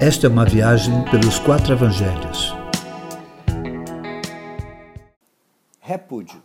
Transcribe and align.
Esta 0.00 0.28
é 0.28 0.30
uma 0.30 0.44
viagem 0.44 1.04
pelos 1.10 1.40
quatro 1.40 1.72
evangelhos. 1.72 2.54
Repúdio. 5.80 6.40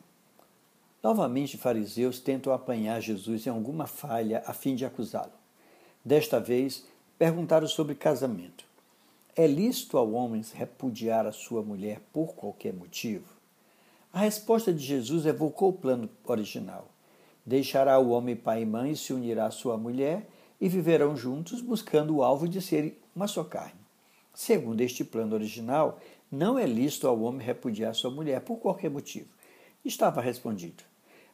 Novamente, 1.03 1.55
fariseus 1.55 2.19
tentam 2.19 2.51
apanhar 2.51 2.99
Jesus 2.99 3.45
em 3.45 3.51
alguma 3.51 3.85
falha 3.85 4.41
a 4.47 4.53
fim 4.53 4.73
de 4.73 4.83
acusá-lo. 4.83 5.33
Desta 6.03 6.39
vez, 6.39 6.83
perguntaram 7.19 7.67
sobre 7.67 7.93
casamento. 7.93 8.65
É 9.35 9.45
lícito 9.45 9.99
ao 9.99 10.13
homem 10.13 10.43
repudiar 10.55 11.27
a 11.27 11.31
sua 11.31 11.61
mulher 11.61 12.01
por 12.11 12.33
qualquer 12.33 12.73
motivo? 12.73 13.27
A 14.11 14.21
resposta 14.21 14.73
de 14.73 14.83
Jesus 14.83 15.27
evocou 15.27 15.69
o 15.69 15.73
plano 15.73 16.09
original. 16.25 16.87
Deixará 17.45 17.99
o 17.99 18.09
homem 18.09 18.35
pai 18.35 18.63
e 18.63 18.65
mãe 18.65 18.93
e 18.93 18.97
se 18.97 19.13
unirá 19.13 19.45
à 19.45 19.51
sua 19.51 19.77
mulher 19.77 20.27
e 20.59 20.67
viverão 20.67 21.15
juntos 21.15 21.61
buscando 21.61 22.15
o 22.15 22.23
alvo 22.23 22.47
de 22.47 22.59
serem 22.59 23.02
uma 23.15 23.27
só 23.27 23.43
carne. 23.43 23.79
Segundo 24.33 24.81
este 24.81 25.03
plano 25.03 25.35
original, 25.35 25.99
não 26.31 26.57
é 26.57 26.65
lícito 26.65 27.07
ao 27.07 27.21
homem 27.21 27.45
repudiar 27.45 27.93
sua 27.93 28.09
mulher 28.09 28.41
por 28.41 28.57
qualquer 28.57 28.89
motivo. 28.89 29.29
Estava 29.85 30.21
respondido. 30.21 30.83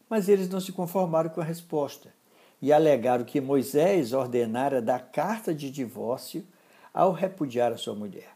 Mas 0.09 0.27
eles 0.27 0.49
não 0.49 0.59
se 0.59 0.71
conformaram 0.71 1.29
com 1.29 1.39
a 1.39 1.43
resposta 1.43 2.13
e 2.61 2.73
alegaram 2.73 3.23
que 3.23 3.39
Moisés 3.39 4.11
ordenara 4.11 4.81
dar 4.81 5.11
carta 5.11 5.53
de 5.53 5.71
divórcio 5.71 6.45
ao 6.93 7.13
repudiar 7.13 7.71
a 7.71 7.77
sua 7.77 7.95
mulher. 7.95 8.29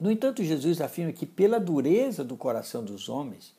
No 0.00 0.10
entanto, 0.10 0.42
Jesus 0.42 0.80
afirma 0.80 1.12
que, 1.12 1.26
pela 1.26 1.60
dureza 1.60 2.24
do 2.24 2.36
coração 2.36 2.84
dos 2.84 3.08
homens, 3.08 3.54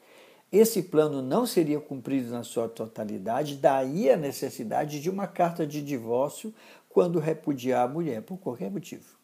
esse 0.51 0.83
plano 0.83 1.21
não 1.21 1.45
seria 1.45 1.79
cumprido 1.79 2.31
na 2.31 2.43
sua 2.43 2.67
totalidade, 2.67 3.55
daí 3.55 4.09
a 4.09 4.17
necessidade 4.17 4.99
de 4.99 5.09
uma 5.09 5.27
carta 5.27 5.65
de 5.65 5.81
divórcio 5.81 6.53
quando 6.89 7.19
repudiar 7.19 7.85
a 7.85 7.91
mulher 7.91 8.23
por 8.23 8.37
qualquer 8.37 8.71
motivo. 8.71 9.17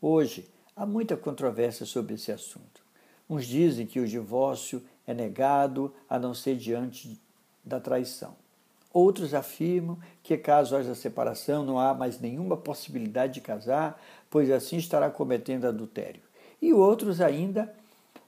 Hoje, 0.00 0.48
há 0.76 0.84
muita 0.84 1.16
controvérsia 1.16 1.86
sobre 1.86 2.14
esse 2.14 2.30
assunto. 2.30 2.82
Uns 3.28 3.46
dizem 3.46 3.86
que 3.86 4.00
o 4.00 4.06
divórcio 4.06 4.82
é 5.06 5.14
negado 5.14 5.92
a 6.08 6.18
não 6.18 6.34
ser 6.34 6.56
diante 6.56 7.18
da 7.64 7.80
traição. 7.80 8.36
Outros 8.92 9.34
afirmam 9.34 9.98
que, 10.22 10.36
caso 10.36 10.76
haja 10.76 10.94
separação, 10.94 11.64
não 11.64 11.78
há 11.78 11.94
mais 11.94 12.20
nenhuma 12.20 12.56
possibilidade 12.56 13.34
de 13.34 13.40
casar, 13.40 14.00
pois 14.30 14.50
assim 14.50 14.76
estará 14.76 15.10
cometendo 15.10 15.66
adultério. 15.66 16.22
E 16.60 16.72
outros 16.72 17.20
ainda 17.20 17.72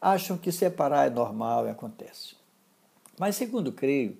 acham 0.00 0.36
que 0.38 0.50
separar 0.50 1.06
é 1.06 1.10
normal 1.10 1.66
e 1.66 1.70
acontece. 1.70 2.34
Mas, 3.18 3.36
segundo 3.36 3.70
creio, 3.70 4.16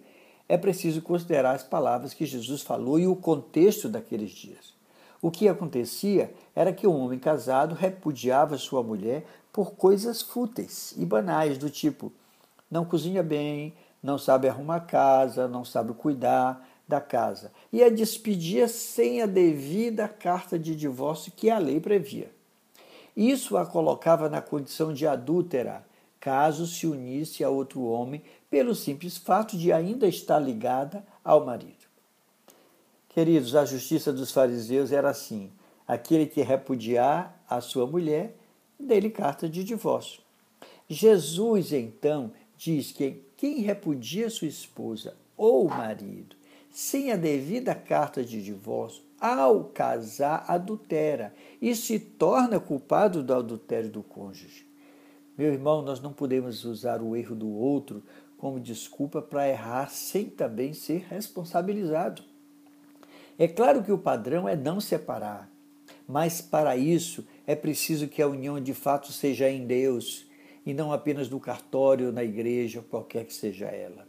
é 0.49 0.59
preciso 0.59 1.01
considerar 1.01 1.55
as 1.55 1.63
palavras 1.63 2.13
que 2.13 2.27
Jesus 2.27 2.61
falou 2.61 2.99
e 2.99 3.07
o 3.07 3.17
contexto 3.17 3.89
daqueles 3.89 4.31
dias. 4.31 4.75
O 5.23 5.31
que 5.31 5.49
acontecia 5.49 6.33
era 6.55 6.73
que 6.73 6.87
um 6.87 6.99
homem 6.99 7.19
casado 7.19 7.75
repudiava 7.75 8.59
sua 8.59 8.83
mulher 8.83 9.25
por 9.53 9.73
coisas 9.73 10.21
fúteis 10.23 10.95
e 10.97 11.05
banais, 11.05 11.57
do 11.57 11.71
tipo: 11.71 12.13
não 12.71 12.85
cozinha 12.85 13.23
bem, 13.23 13.75
não 14.03 14.19
sabe 14.19 14.49
arrumar 14.49 14.81
casa, 14.81 15.47
não 15.47 15.65
sabe 15.65 15.93
cuidar 15.93 16.67
da 16.89 17.01
casa, 17.01 17.53
e 17.73 17.85
a 17.85 17.89
despedia 17.89 18.67
sem 18.67 19.23
a 19.23 19.27
devida 19.27 20.09
carta 20.09 20.59
de 20.59 20.75
divórcio 20.75 21.33
que 21.33 21.49
a 21.49 21.59
lei 21.59 21.79
previa. 21.79 22.31
Isso 23.17 23.57
a 23.57 23.67
colocava 23.67 24.29
na 24.29 24.41
condição 24.41 24.93
de 24.93 25.07
adúltera, 25.07 25.85
caso 26.19 26.67
se 26.67 26.87
unisse 26.87 27.43
a 27.43 27.51
outro 27.51 27.83
homem 27.83 28.23
pelo 28.51 28.75
simples 28.75 29.17
fato 29.17 29.57
de 29.57 29.73
ainda 29.73 30.07
estar 30.07 30.39
ligada 30.39 31.05
ao 31.25 31.45
marido. 31.45 31.89
Queridos, 33.09 33.57
a 33.57 33.65
justiça 33.65 34.13
dos 34.13 34.31
fariseus 34.31 34.93
era 34.93 35.11
assim: 35.11 35.51
aquele 35.87 36.27
que 36.27 36.43
repudiar 36.43 37.43
a 37.49 37.61
sua 37.61 37.87
mulher, 37.87 38.37
dele 38.79 39.11
carta 39.11 39.49
de 39.49 39.65
divórcio. 39.65 40.21
Jesus, 40.89 41.73
então, 41.73 42.33
diz 42.57 42.93
que 42.93 43.23
quem 43.37 43.61
repudia 43.61 44.29
sua 44.31 44.49
esposa 44.49 45.15
ou 45.37 45.69
marido 45.69 46.37
sem 46.71 47.11
a 47.11 47.17
devida 47.17 47.75
carta 47.75 48.25
de 48.25 48.43
divórcio, 48.43 49.03
ao 49.21 49.65
casar, 49.65 50.45
adultera 50.49 51.35
e 51.61 51.75
se 51.77 51.99
torna 51.99 52.59
culpado 52.59 53.23
do 53.23 53.35
adultério 53.35 53.91
do 53.91 54.03
cônjuge. 54.03 54.67
Meu 55.37 55.53
irmão, 55.53 55.83
nós 55.83 56.01
não 56.01 56.13
podemos 56.13 56.65
usar 56.65 57.03
o 57.03 57.15
erro 57.15 57.37
do 57.37 57.51
outro 57.51 58.03
como 58.39 58.59
desculpa 58.59 59.21
para 59.21 59.49
errar 59.49 59.91
sem 59.91 60.25
também 60.25 60.73
ser 60.73 61.07
responsabilizado. 61.09 62.23
É 63.39 63.47
claro 63.47 63.83
que 63.83 63.93
o 63.93 63.99
padrão 63.99 64.49
é 64.49 64.57
não 64.57 64.81
separar, 64.81 65.51
mas 66.09 66.41
para 66.41 66.77
isso 66.77 67.27
é 67.47 67.55
preciso 67.55 68.09
que 68.09 68.23
a 68.23 68.29
união 68.29 68.61
de 68.61 68.75
fato 68.75 69.13
seja 69.13 69.49
em 69.51 69.67
Deus 69.67 70.27
e 70.65 70.75
não 70.75 70.93
apenas 70.93 71.29
no 71.29 71.41
cartório 71.41 72.13
na 72.13 72.25
igreja, 72.25 72.85
qualquer 72.91 73.25
que 73.25 73.35
seja 73.35 73.67
ela. 73.67 74.07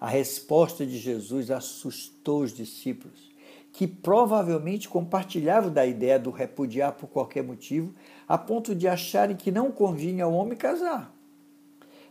A 0.00 0.08
resposta 0.08 0.84
de 0.84 0.98
Jesus 0.98 1.50
assustou 1.50 2.42
os 2.42 2.52
discípulos 2.52 3.33
que 3.74 3.88
provavelmente 3.88 4.88
compartilhavam 4.88 5.68
da 5.68 5.84
ideia 5.84 6.16
do 6.16 6.30
repudiar 6.30 6.92
por 6.92 7.08
qualquer 7.08 7.42
motivo, 7.42 7.92
a 8.26 8.38
ponto 8.38 8.72
de 8.72 8.86
acharem 8.86 9.36
que 9.36 9.50
não 9.50 9.72
convinha 9.72 10.24
ao 10.24 10.32
homem 10.32 10.56
casar. 10.56 11.12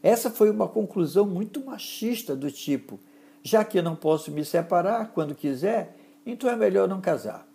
Essa 0.04 0.30
foi 0.30 0.50
uma 0.50 0.68
conclusão 0.68 1.26
muito 1.26 1.64
machista, 1.64 2.36
do 2.36 2.52
tipo: 2.52 3.00
já 3.42 3.64
que 3.64 3.80
eu 3.80 3.84
não 3.84 3.96
posso 3.96 4.30
me 4.30 4.44
separar 4.44 5.14
quando 5.14 5.34
quiser, 5.34 5.96
então 6.26 6.50
é 6.50 6.56
melhor 6.58 6.86
não 6.86 7.00
casar. 7.00 7.48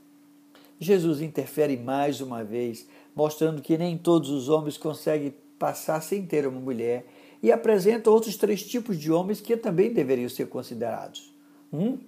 Jesus 0.81 1.21
interfere 1.21 1.77
mais 1.77 2.23
uma 2.23 2.43
vez, 2.43 2.89
mostrando 3.15 3.61
que 3.61 3.77
nem 3.77 3.99
todos 3.99 4.31
os 4.31 4.49
homens 4.49 4.79
conseguem 4.79 5.35
passar 5.59 6.01
sem 6.01 6.25
ter 6.25 6.47
uma 6.47 6.59
mulher, 6.59 7.05
e 7.43 7.53
apresenta 7.53 8.11
outros 8.11 8.39
três 8.39 8.63
tipos 8.63 8.99
de 8.99 9.13
homens 9.13 9.39
que 9.39 9.55
também 9.55 9.93
deveriam 9.93 10.31
ser 10.31 10.47
considerados. 10.47 11.31
Um 11.71 11.99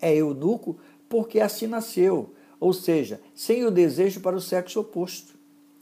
é 0.00 0.14
eunuco 0.14 0.78
porque 1.10 1.40
assim 1.40 1.66
nasceu, 1.66 2.32
ou 2.60 2.72
seja, 2.72 3.20
sem 3.34 3.66
o 3.66 3.70
desejo 3.70 4.20
para 4.20 4.36
o 4.36 4.40
sexo 4.40 4.78
oposto. 4.78 5.34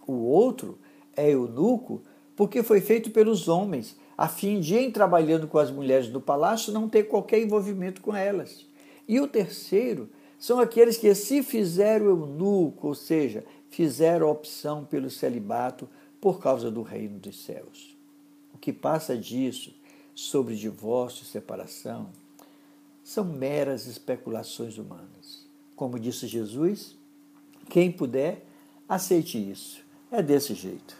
O 0.06 0.14
outro 0.14 0.78
é 1.14 1.30
eunuco 1.30 2.00
porque 2.34 2.62
foi 2.62 2.80
feito 2.80 3.10
pelos 3.10 3.46
homens, 3.46 3.94
a 4.16 4.26
fim 4.26 4.58
de, 4.58 4.76
em 4.76 4.90
trabalhando 4.90 5.46
com 5.46 5.58
as 5.58 5.70
mulheres 5.70 6.08
do 6.08 6.18
palácio, 6.18 6.72
não 6.72 6.88
ter 6.88 7.04
qualquer 7.04 7.42
envolvimento 7.42 8.00
com 8.00 8.16
elas. 8.16 8.66
E 9.06 9.20
o 9.20 9.28
terceiro 9.28 10.08
são 10.38 10.58
aqueles 10.58 10.96
que 10.96 11.14
se 11.14 11.42
fizeram 11.42 12.06
eunuco, 12.06 12.88
ou 12.88 12.94
seja, 12.94 13.44
fizeram 13.68 14.30
opção 14.30 14.82
pelo 14.82 15.10
celibato 15.10 15.86
por 16.18 16.40
causa 16.40 16.70
do 16.70 16.80
reino 16.80 17.18
dos 17.18 17.44
céus. 17.44 17.94
O 18.54 18.56
que 18.56 18.72
passa 18.72 19.14
disso 19.14 19.74
sobre 20.14 20.56
divórcio 20.56 21.22
e 21.22 21.26
separação 21.26 22.08
são 23.08 23.24
meras 23.24 23.86
especulações 23.86 24.76
humanas. 24.76 25.48
Como 25.74 25.98
disse 25.98 26.26
Jesus, 26.26 26.94
quem 27.70 27.90
puder, 27.90 28.44
aceite 28.86 29.38
isso. 29.50 29.82
É 30.12 30.22
desse 30.22 30.52
jeito. 30.52 30.94